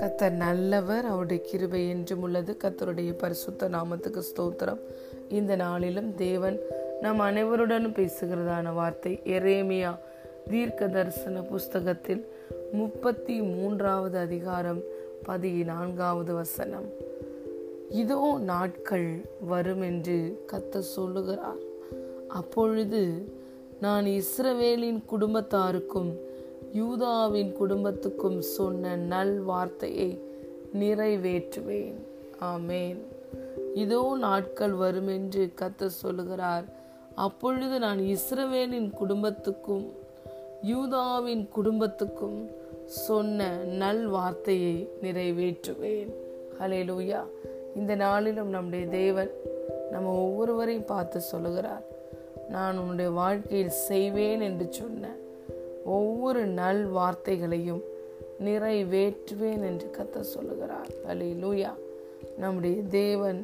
[0.00, 4.80] கத்தர் நல்லவர் அவருடைய கிருபை என்றும் உள்ளது கத்தருடைய பரிசுத்த நாமத்துக்கு ஸ்தோத்திரம்
[5.28, 6.58] இந்த நாளிலும் தேவன்
[7.00, 9.98] நம் அனைவருடனும் பேசுகிறதான வார்த்தை எரேமியா
[10.50, 12.26] தீர்க்க தரிசன புஸ்தகத்தில்
[12.72, 14.80] முப்பத்தி மூன்றாவது அதிகாரம்
[15.22, 16.86] பதினான்காவது வசனம்
[17.90, 18.38] இதோ
[18.46, 19.20] நாட்கள்
[19.46, 20.44] வரும் என்று
[20.52, 21.62] கத்த சொல்லுகிறார்
[22.28, 23.34] அப்பொழுது
[23.80, 26.10] நான் இஸ்ரவேலின் குடும்பத்தாருக்கும்
[26.72, 30.10] யூதாவின் குடும்பத்துக்கும் சொன்ன நல் வார்த்தையை
[30.74, 31.98] நிறைவேற்றுவேன்
[32.44, 33.00] ஆமேன்
[33.74, 36.66] இதோ நாட்கள் வரும் என்று கத்த சொல்லுகிறார்
[37.16, 39.86] அப்பொழுது நான் இஸ்ரவேலின் குடும்பத்துக்கும்
[40.62, 42.38] யூதாவின் குடும்பத்துக்கும்
[43.00, 43.48] சொன்ன
[43.78, 46.10] நல் வார்த்தையை நிறைவேற்றுவேன்
[46.60, 47.20] ஹலே லூயா
[47.76, 49.32] இந்த நாளிலும் நம்முடைய தேவன்
[49.92, 51.84] நம்ம ஒவ்வொருவரையும் பார்த்து சொல்லுகிறார்
[52.50, 55.12] நான் உன்னுடைய வாழ்க்கையில் செய்வேன் என்று சொன்ன
[55.88, 57.82] ஒவ்வொரு நல் வார்த்தைகளையும்
[58.44, 61.72] நிறைவேற்றுவேன் என்று கத்த சொல்லுகிறார் அலே லூயா
[62.38, 63.40] நம்முடைய தேவன்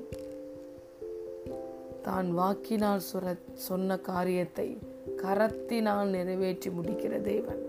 [2.03, 3.35] தான் வாக்கினால் சுர
[3.67, 4.69] சொன்ன காரியத்தை
[5.23, 7.61] கரத்தினால் நிறைவேற்றி முடிக்கிற தேவன்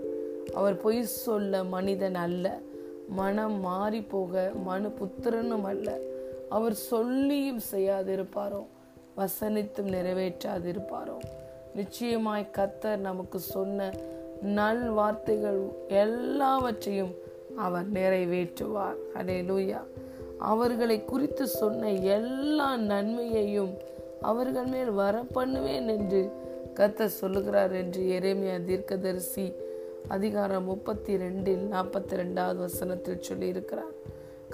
[0.53, 2.47] அவர் பொய் சொல்ல மனிதன் அல்ல
[3.15, 4.51] மனம் மாறி போக
[4.65, 5.89] மனு புத்திரனும் அல்ல
[6.49, 8.61] அவர் சொல்லியும் செய்யாதிருப்பாரோ
[9.17, 11.17] வசனித்தும் நிறைவேற்றாதிருப்பாரோ
[11.75, 13.89] நிச்சயமாய் கத்தர் நமக்கு சொன்ன
[14.55, 15.61] நல் வார்த்தைகள்
[15.97, 17.13] எல்லாவற்றையும்
[17.57, 19.81] அவர் நிறைவேற்றுவார் அடே லூயா
[20.43, 23.73] அவர்களை குறித்து சொன்ன எல்லா நன்மையையும்
[24.21, 26.21] அவர்கள் மேல் வர பண்ணுவேன் என்று
[26.73, 29.45] கத்த சொல்லுகிறார் என்று எரேமியா தீர்க்கதரிசி
[30.07, 33.93] அதிகாரம் முப்பத்தி ரெண்டில் நாற்பத்தி ரெண்டாவது வசனத்தில் சொல்லியிருக்கிறார்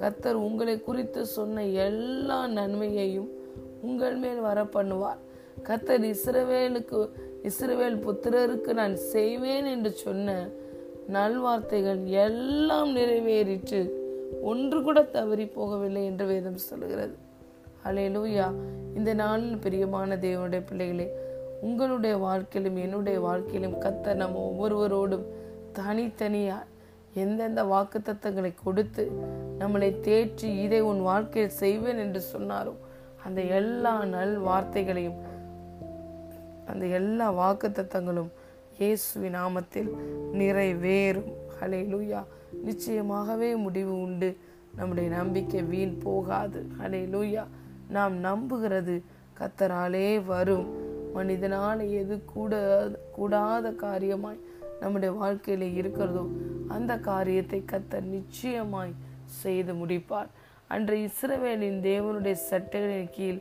[0.00, 3.29] கத்தர் உங்களை குறித்து சொன்ன எல்லா நன்மையையும்
[3.81, 5.21] உங்கள் மேல் வர பண்ணுவார்
[5.67, 6.99] கத்தர் இஸ்ரவேலுக்கு
[7.43, 10.35] இஸ்ரவேல் புத்திரருக்கு நான் செய்வேன் என்று சொன்ன
[11.07, 13.79] நல்வார்த்தைகள் எல்லாம் நிறைவேறிட்டு
[14.41, 17.15] ஒன்று கூட தவறி போகவில்லை என்று வேதம் சொல்கிறது
[17.85, 18.47] அலே லூயா
[18.95, 21.07] இந்த நாளில் பிரியமான தேவனுடைய பிள்ளைகளே
[21.61, 25.25] உங்களுடைய வாழ்க்கையிலும் என்னுடைய வாழ்க்கையிலும் கத்த நம்ம ஒவ்வொருவரோடும்
[25.71, 26.67] தனித்தனியாக
[27.13, 29.03] எந்தெந்த வாக்கு தத்தங்களை கொடுத்து
[29.59, 32.73] நம்மளை தேற்றி இதை உன் வாழ்க்கையில் செய்வேன் என்று சொன்னாரோ
[33.25, 35.19] அந்த எல்லா நல் வார்த்தைகளையும்
[36.65, 38.31] அந்த எல்லா வாக்குத்தத்தங்களும்
[38.79, 39.89] இயேசுவி நாமத்தில்
[40.39, 42.21] நிறைவேறும் ஹலே லூயா
[42.65, 44.29] நிச்சயமாகவே முடிவு உண்டு
[44.75, 47.43] நம்முடைய நம்பிக்கை வீண் போகாது ஹலே லூயா
[47.89, 48.95] நாம் நம்புகிறது
[49.39, 50.67] கத்தராலே வரும்
[51.13, 52.53] மனிதனால் எது கூட
[53.15, 54.39] கூடாத காரியமாய்
[54.81, 56.23] நம்முடைய வாழ்க்கையில இருக்கிறதோ
[56.67, 58.93] அந்த காரியத்தை கத்தர் நிச்சயமாய்
[59.41, 60.29] செய்து முடிப்பார்
[60.69, 63.39] அன்று இஸ்ரவேலின் தேவனுடைய சட்டைகளின் கீழ்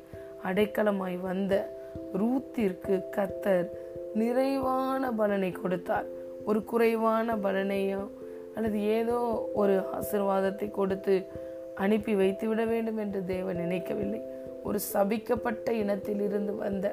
[0.44, 1.54] அடைக்கலமாய் வந்த
[2.12, 3.66] ரூத்திற்கு கத்தர்
[4.14, 6.06] நிறைவான பலனை கொடுத்தார்
[6.44, 8.02] ஒரு குறைவான பலனையோ
[8.54, 9.18] அல்லது ஏதோ
[9.54, 11.16] ஒரு ஆசிர்வாதத்தை கொடுத்து
[11.74, 14.20] அனுப்பி வைத்து விட வேண்டும் என்று தேவன் நினைக்கவில்லை
[14.64, 16.86] ஒரு சபிக்கப்பட்ட இனத்திலிருந்து வந்த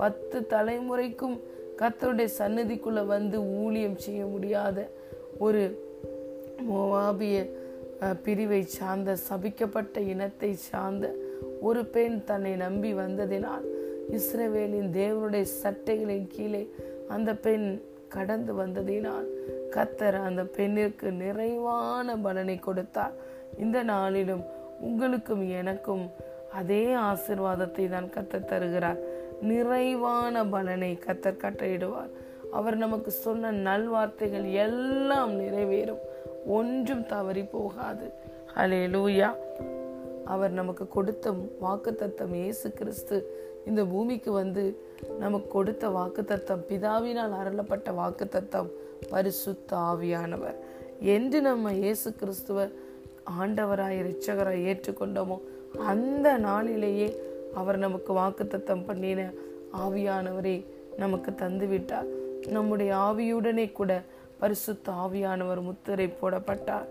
[0.00, 1.36] பத்து தலைமுறைக்கும்
[1.78, 4.78] கத்தருடைய சன்னதிக்குள்ள வந்து ஊழியம் செய்ய முடியாத
[5.38, 5.62] ஒரு
[6.68, 7.38] மோவாபிய
[8.18, 11.06] பிரிவை சார்ந்த சபிக்கப்பட்ட இனத்தை சார்ந்த
[11.60, 13.64] ஒரு பெண் தன்னை நம்பி வந்ததினால்
[14.10, 16.62] இஸ்ரவேலின் தேவனுடைய சட்டைகளின் கீழே
[17.08, 17.66] அந்த பெண்
[18.08, 19.26] கடந்து வந்ததினால்
[19.74, 23.16] கத்தர் அந்த பெண்ணிற்கு நிறைவான பலனை கொடுத்தார்
[23.58, 24.44] இந்த நாளிலும்
[24.80, 26.04] உங்களுக்கும் எனக்கும்
[26.52, 29.00] அதே ஆசிர்வாதத்தை தான் கத்தர் தருகிறார்
[29.42, 32.12] நிறைவான பலனை கத்தர் கட்டையிடுவார்
[32.50, 36.04] அவர் நமக்கு சொன்ன நல்வார்த்தைகள் எல்லாம் நிறைவேறும்
[36.48, 38.06] ஒன்றும் தவறி போகாது
[38.54, 39.28] ஹலே லூயா
[40.24, 41.32] அவர் நமக்கு கொடுத்த
[41.60, 43.16] வாக்கு தத்தம் ஏசு கிறிஸ்து
[43.66, 44.64] இந்த பூமிக்கு வந்து
[45.18, 48.70] நமக்கு கொடுத்த வாக்கு தத்தம் பிதாவினால் அருளப்பட்ட வாக்கு தத்தம்
[49.10, 50.58] பரிசுத்த ஆவியானவர்
[51.08, 52.60] என்று நம்ம இயேசு கிறிஸ்துவ
[53.38, 55.36] ஆண்டவராய் இரட்சகராய் ஏற்றுக்கொண்டோமோ
[55.86, 57.08] அந்த நாளிலேயே
[57.54, 59.20] அவர் நமக்கு வாக்கு தத்தம் பண்ணின
[59.84, 60.56] ஆவியானவரை
[60.98, 62.08] நமக்கு தந்துவிட்டார்
[62.48, 63.92] நம்முடைய ஆவியுடனே கூட
[64.40, 66.88] பரிசுத்த ஆவியானவர் முத்திரை போடப்பட்டார்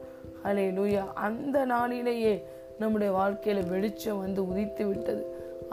[0.46, 2.34] அலே லூயா அந்த நாளிலேயே
[2.80, 5.24] நம்முடைய வாழ்க்கையில வெளிச்சம் வந்து உதித்து விட்டது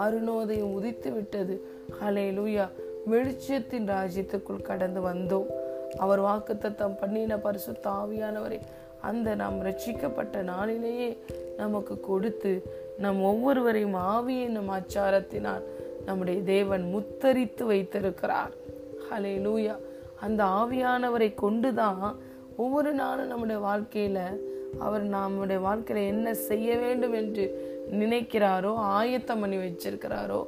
[0.00, 1.56] அருணோதயம் உதித்து விட்டது
[2.05, 2.64] அலே லூயா
[3.11, 5.49] வெளிச்சத்தின் ராஜ்யத்துக்குள் கடந்து வந்தோம்
[5.99, 8.58] அவர் வாக்கு தத்தம் பண்ணின பரிசுத்த ஆவியானவரை
[9.02, 11.08] அந்த நாம் ரட்சிக்கப்பட்ட நாளிலேயே
[11.56, 12.52] நமக்கு கொடுத்து
[12.99, 15.64] நம் ஒவ்வொருவரையும் ஆவி என்னும் ஆச்சாரத்தினால்
[16.05, 18.55] நம்முடைய தேவன் முத்தரித்து வைத்திருக்கிறார்
[19.06, 19.75] ஹலே லூயா
[20.25, 22.02] அந்த ஆவியானவரை கொண்டு தான்
[22.56, 24.25] ஒவ்வொரு நாளும் நம்முடைய வாழ்க்கையில்
[24.81, 27.44] அவர் நம்முடைய வாழ்க்கையில் என்ன செய்ய வேண்டும் என்று
[27.93, 30.41] நினைக்கிறாரோ ஆயத்தம் பண்ணி வச்சிருக்கிறாரோ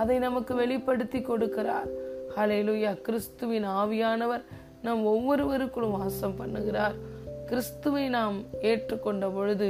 [0.00, 1.90] அதை நமக்கு வெளிப்படுத்தி கொடுக்கிறார்
[2.36, 4.42] ஹலையிலுயா கிறிஸ்துவின் ஆவியானவர்
[4.82, 6.96] நம் ஒவ்வொருவருக்கும் வாசம் பண்ணுகிறார்
[7.46, 8.36] கிறிஸ்துவை நாம்
[8.62, 9.68] ஏற்றுக்கொண்ட பொழுது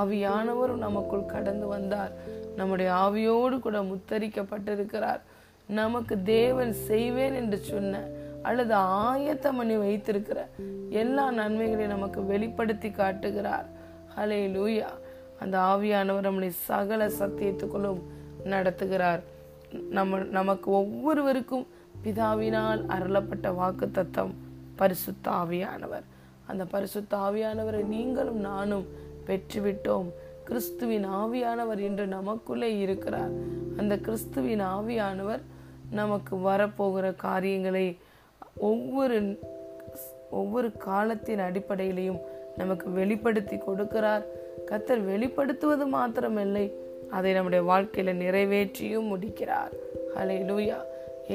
[0.00, 2.12] ஆவியானவரும் நமக்குள் கடந்து வந்தார்
[2.56, 5.22] நம்முடைய ஆவியோடு கூட முத்தரிக்கப்பட்டிருக்கிறார்
[5.68, 8.02] நமக்கு தேவன் செய்வேன் என்று சொன்ன
[8.46, 8.74] அல்லது
[9.02, 10.38] ஆயத்தம் பண்ணி வைத்திருக்கிற
[11.00, 13.66] எல்லா நன்மைகளையும் நமக்கு வெளிப்படுத்தி காட்டுகிறார்
[14.16, 14.90] ஹலே லூயா
[15.40, 18.02] அந்த ஆவியானவர் நம்முடைய சகல சத்தியத்துக்குள்ளும்
[18.46, 19.22] நடத்துகிறார்
[19.90, 21.66] நம்ம நமக்கு ஒவ்வொருவருக்கும்
[22.04, 24.32] பிதாவினால் அருளப்பட்ட வாக்கு தத்தம்
[24.76, 26.06] பரிசுத்த ஆவியானவர்
[26.46, 28.86] அந்த பரிசுத்த ஆவியானவரை நீங்களும் நானும்
[29.28, 30.08] பெற்றுவிட்டோம்
[30.44, 33.32] கிறிஸ்துவின் ஆவியானவர் இன்று நமக்குள்ளே இருக்கிறார்
[33.76, 35.42] அந்த கிறிஸ்துவின் ஆவியானவர்
[35.90, 37.86] நமக்கு வரப்போகிற காரியங்களை
[38.56, 39.18] ஒவ்வொரு
[40.30, 42.20] ஒவ்வொரு காலத்தின் அடிப்படையிலையும்
[42.56, 44.24] நமக்கு வெளிப்படுத்தி கொடுக்கிறார்
[44.70, 46.66] கத்தர் வெளிப்படுத்துவது மாத்திரமில்லை
[47.10, 49.72] அதை நம்முடைய வாழ்க்கையில் நிறைவேற்றியும் முடிக்கிறார்
[50.16, 50.78] ஹலே லூயா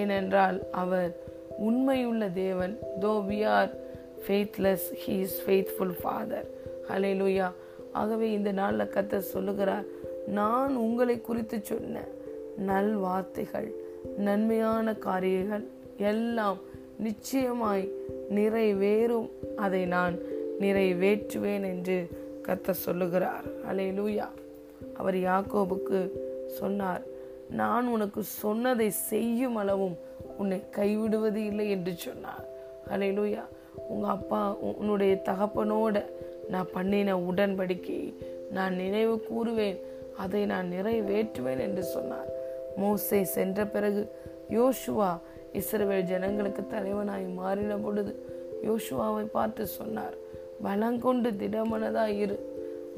[0.00, 1.12] ஏனென்றால் அவர்
[1.60, 2.74] உண்மையுள்ள தேவன்
[3.02, 3.72] though we are
[4.28, 6.48] faithless he is faithful father
[6.90, 7.48] hallelujah
[7.94, 9.88] ஆகவே இந்த நாளில் கத்தர் சொல்லுகிறார்
[10.28, 12.04] நான் உங்களை குறித்து சொன்ன
[12.66, 13.70] நல் வார்த்தைகள்
[14.18, 15.66] நன்மையான காரியங்கள்
[15.98, 16.60] எல்லாம்
[17.02, 17.86] நிச்சயமாய்
[18.30, 19.30] நிறைவேறும்
[19.56, 20.16] அதை நான்
[20.60, 21.98] நிறைவேற்றுவேன் என்று
[22.48, 24.28] கத்த சொல்லுகிறார் அலே லூயா
[24.98, 26.00] அவர் யாக்கோபுக்கு
[26.60, 27.04] சொன்னார்
[27.52, 29.96] நான் உனக்கு சொன்னதை செய்யும் அளவும்
[30.38, 32.46] உன்னை கைவிடுவது இல்லை என்று சொன்னார்
[32.90, 33.44] அலே லூயா
[33.90, 34.42] உங்கள் அப்பா
[34.72, 35.98] உன்னுடைய தகப்பனோட
[36.50, 38.10] நான் பண்ணின உடன்படிக்கையை
[38.52, 39.80] நான் நினைவு கூறுவேன்
[40.18, 42.30] அதை நான் நிறைவேற்றுவேன் என்று சொன்னார்
[42.78, 44.02] மோசை சென்ற பிறகு
[44.50, 45.12] யோசுவா
[45.54, 48.12] இஸ்ரவேல் ஜனங்களுக்கு தலைவனாய் மாறின பொழுது
[48.64, 50.16] யோசுவாவை பார்த்து சொன்னார்
[50.64, 52.38] பலங்கொண்டு திடமனதா இரு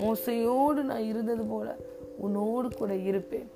[0.00, 1.67] மோசையோடு நான் இருந்தது போல
[2.17, 3.49] உன்னோடு கூட இருப்பேன்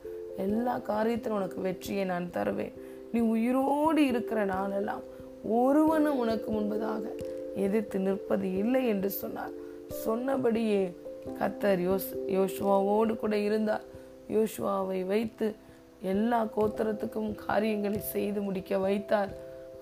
[0.37, 2.75] எல்லா காரியத்திலும் உனக்கு வெற்றியை நான் தருவேன்
[3.13, 5.03] நீ உயிரோடு இருக்கிற நாளெல்லாம்
[5.57, 7.03] ஒருவனும் உனக்கு முன்பதாக
[7.55, 9.53] எதிர்த்து நிற்பது இல்லை என்று சொன்னார்
[10.03, 10.81] சொன்னபடியே
[11.39, 13.85] கத்தர் யோஸ் யோசுவாவோடு கூட இருந்தார்
[14.29, 15.47] யோசுவாவை வைத்து
[16.01, 19.31] எல்லா கோத்திரத்துக்கும் காரியங்களை செய்து முடிக்க வைத்தார்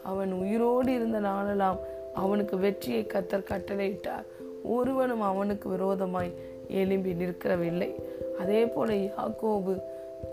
[0.04, 1.80] அவன் உயிரோடு இருந்த நாளெல்லாம்
[2.14, 4.26] அவனுக்கு வெற்றியை கத்தர் கட்டளையிட்டார்
[4.64, 6.32] ஒருவனும் அவனுக்கு விரோதமாய்
[6.70, 7.90] எழும்பி நிற்கிறவில்லை
[8.40, 9.74] அதே போல யாக்கோபு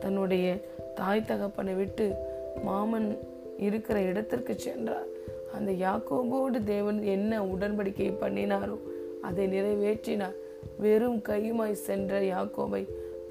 [0.00, 0.46] தன்னுடைய
[0.94, 2.16] தாய் தகப்பனை விட்டு
[2.64, 3.18] மாமன்
[3.58, 5.08] இருக்கிற இடத்திற்கு சென்றார்
[5.56, 8.78] அந்த யாக்கோபோடு தேவன் என்ன உடன்படிக்கை பண்ணினாரோ
[9.22, 10.38] அதை நிறைவேற்றினார்
[10.78, 12.88] வெறும் கையுமாய் சென்ற யாக்கோபை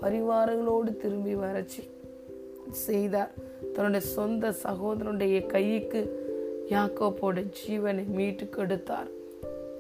[0.01, 1.89] பரிவாரங்களோடு திரும்பி வரச்சி
[2.79, 3.31] செய்தார்
[3.75, 6.01] தன்னுடைய சொந்த சகோதரனுடைய கைக்கு
[6.69, 9.09] யாக்கோப்போட ஜீவனை மீட்டு கொடுத்தார்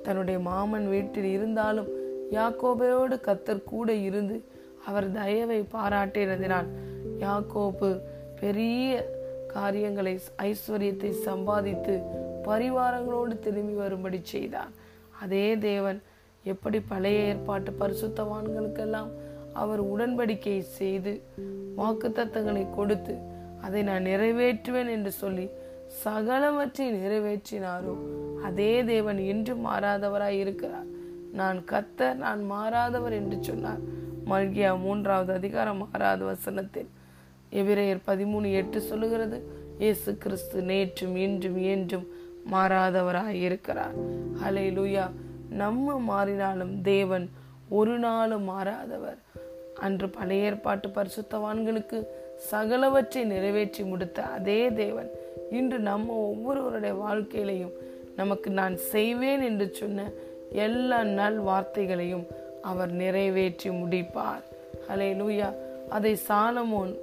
[0.03, 1.89] தன்னுடைய மாமன் வீட்டில் இருந்தாலும்
[2.31, 4.37] யாக்கோபையோடு கத்தர் கூட இருந்து
[4.87, 6.69] அவர் தயவை பாராட்டினதினால்
[7.19, 7.89] யாக்கோபு
[8.41, 8.91] பெரிய
[9.47, 10.13] காரியங்களை
[10.43, 11.95] ஐஸ்வர்யத்தை சம்பாதித்து
[12.47, 14.71] பரிவாரங்களோடு திரும்பி வரும்படி செய்தார்
[15.21, 15.99] அதே தேவன்
[16.43, 19.11] எப்படி பழைய ஏற்பாட்டு பரிசுத்தவான்களுக்கெல்லாம்
[19.61, 21.13] அவர் உடன்படிக்கை செய்து
[21.77, 23.15] வாக்குத்தத்தங்களை கொடுத்து
[23.61, 25.45] அதை நான் நிறைவேற்றுவேன் என்று சொல்லி
[26.03, 27.95] சகலவற்றை நிறைவேற்றினாரோ
[28.43, 30.87] அதே தேவன் என்று மாறாதவராய் இருக்கிறார்
[31.33, 33.81] நான் கத்த நான் மாறாதவர் என்று சொன்னார்
[34.29, 36.89] மல்கியா மூன்றாவது அதிகாரம் மாறாத வசனத்தில்
[37.51, 39.37] எபிரேயர் பதிமூணு எட்டு சொல்லுகிறது
[39.79, 42.07] இயேசு கிறிஸ்து நேற்றும் இன்றும் என்றும்
[42.51, 43.95] மாறாதவராய் இருக்கிறார்
[44.45, 45.05] அலை லூயா
[45.53, 47.25] நம்ம மாறினாலும் தேவன்
[47.69, 49.19] ஒரு நாளும் மாறாதவர்
[49.81, 51.97] அன்று பழைய ஏற்பாட்டு பரிசுத்தவான்களுக்கு
[52.51, 55.09] சகலவற்றை நிறைவேற்றி முடித்த அதே தேவன்
[55.51, 57.75] இன்று நம்ம ஒவ்வொருவருடைய வாழ்க்கையிலையும்
[58.15, 60.07] நமக்கு நான் செய்வேன் என்று சொன்ன
[60.57, 62.25] எல்லா நல் வார்த்தைகளையும்
[62.61, 64.43] அவர் நிறைவேற்றி முடிப்பார்
[64.87, 65.49] ஹலே லூயா
[65.89, 66.91] அதை சாலமோன்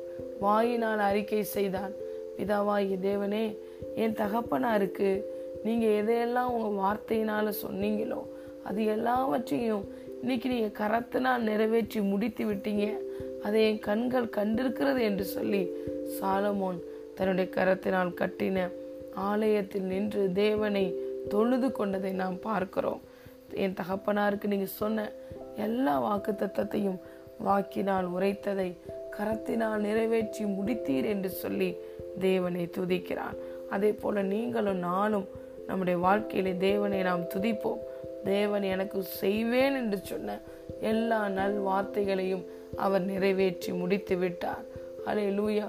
[0.41, 1.95] வாயினால் அறிக்கை செய்தான்
[2.37, 3.47] பிதாவாயி தேவனே
[3.97, 5.11] என் தகப்பனாருக்கு
[5.65, 8.21] நீங்கள் எதையெல்லாம் உங்கள் வார்த்தையினால் சொன்னீங்களோ
[8.65, 9.87] அது எல்லாவற்றையும்
[10.23, 12.87] இன்னைக்கு நீங்கள் கரத்தினால் நிறைவேற்றி முடித்து விட்டீங்க
[13.43, 15.63] அதை என் கண்கள் கண்டிருக்கிறது என்று சொல்லி
[16.17, 16.79] சாலமோன்
[17.17, 18.59] தன்னுடைய கரத்தினால் கட்டின
[19.25, 20.85] ஆலயத்தில் நின்று தேவனை
[21.29, 23.01] தொழுது கொண்டதை நாம் பார்க்கிறோம்
[23.57, 25.07] என் தகப்பனாருக்கு நீங்கள் சொன்ன
[25.57, 27.01] எல்லா வாக்கு தத்தத்தையும்
[27.39, 28.69] வாக்கினால் உரைத்ததை
[29.19, 31.71] கரத்தினால் நிறைவேற்றி முடித்தீர் என்று சொல்லி
[32.19, 33.37] தேவனை துதிக்கிறான்
[33.71, 35.27] அதே போல நீங்களும் நானும்
[35.67, 37.81] நம்முடைய வாழ்க்கையிலே தேவனை நாம் துதிப்போம்
[38.25, 40.39] தேவன் எனக்கு செய்வேன் என்று சொன்ன
[40.81, 42.45] எல்லா நல் வார்த்தைகளையும்
[42.77, 44.65] அவர் நிறைவேற்றி முடித்து விட்டார்
[45.07, 45.69] hallelujah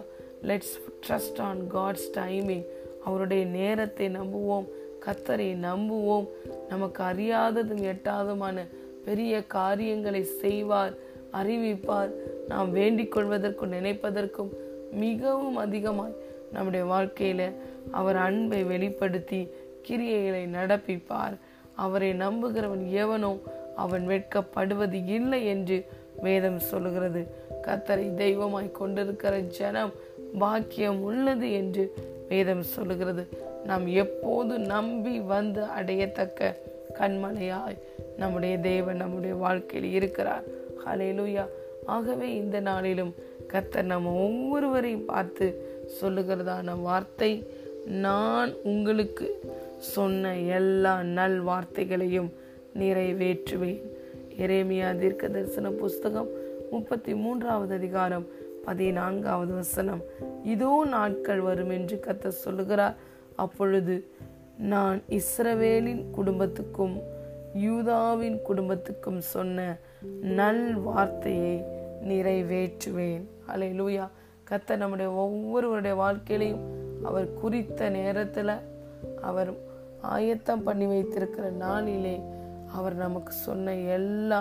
[0.43, 0.75] let's
[1.07, 2.65] trust on God's timing
[3.05, 4.67] அவருடைய நேரத்தை நம்புவோம்
[5.05, 6.27] கத்தரை நம்புவோம்
[6.69, 8.65] நமக்கு அறியாததும் எட்டாததுமான
[9.05, 10.93] பெரிய காரியங்களை செய்வார்
[11.33, 12.11] அறிவிப்பார்
[12.47, 14.51] நாம் வேண்டிக் கொள்வதற்கும் நினைப்பதற்கும்
[14.91, 16.19] மிகவும் அதிகமாய்
[16.51, 17.47] நம்முடைய வாழ்க்கையில்
[17.91, 19.41] அவர் அன்பை வெளிப்படுத்தி
[19.89, 21.35] கிரியைகளை நடப்பிப்பார்
[21.79, 23.31] அவரை நம்புகிறவன் எவனோ
[23.75, 25.77] அவன் வெட்கப்படுவது இல்லை என்று
[26.23, 27.21] வேதம் சொல்கிறது
[27.65, 29.93] கத்தரை தெய்வமாய் கொண்டிருக்கிற ஜனம்
[30.39, 31.83] பாக்கியம் உள்ளது என்று
[32.29, 33.23] வேதம் சொல்கிறது
[33.65, 36.51] நாம் எப்போது நம்பி வந்து அடையத்தக்க
[36.99, 37.79] கண்மலையாய்
[38.17, 40.45] நம்முடைய தேவன் நம்முடைய வாழ்க்கையில் இருக்கிறார்
[40.83, 41.45] ஹலேலுயா
[41.87, 43.13] ஆகவே இந்த நாளிலும்
[43.53, 45.45] கத்தர் நம்ம ஒவ்வொருவரையும் பார்த்து
[45.99, 47.31] சொல்லுகிறதான வார்த்தை
[47.99, 49.27] நான் உங்களுக்கு
[49.87, 52.29] சொன்ன எல்லா நல் வார்த்தைகளையும்
[52.79, 53.81] நிறைவேற்றுவேன்
[54.37, 56.29] எரேமியா தீர்க்க தரிசன புஸ்தகம்
[56.71, 58.25] முப்பத்தி மூன்றாவது அதிகாரம்
[58.65, 60.01] பதினான்காவது வசனம்
[60.43, 62.97] இதோ நாட்கள் வரும் என்று கத்த சொல்லுகிறார்
[63.35, 63.95] அப்பொழுது
[64.65, 66.95] நான் இஸ்ரவேலின் குடும்பத்துக்கும்
[67.57, 69.67] யூதாவின் குடும்பத்துக்கும் சொன்ன
[70.37, 71.55] நல் வார்த்தையை
[72.07, 74.05] நிறைவேற்றுவேன் அலை லூயா
[74.51, 76.65] கத்த நம்முடைய ஒவ்வொருவருடைய வாழ்க்கையிலையும்
[77.05, 78.53] அவர் குறித்த நேரத்தில்
[79.21, 79.51] அவர்
[80.01, 82.21] ஆயத்தம் பண்ணி வைத்திருக்கிற நாளிலே
[82.73, 84.41] அவர் நமக்கு சொன்ன எல்லா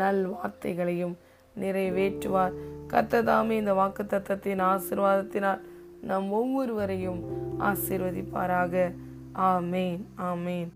[0.00, 1.16] நல் வார்த்தைகளையும்
[1.60, 2.54] நிறைவேற்றுவார்
[2.88, 5.64] கத்ததாமே இந்த வாக்கு தத்தத்தின் ஆசிர்வாதத்தினால்
[6.00, 7.20] நம் ஒவ்வொருவரையும்
[7.60, 8.92] ஆசிர்வதிப்பாராக
[9.34, 10.02] ஆமேன்
[10.16, 10.70] ஆமேன்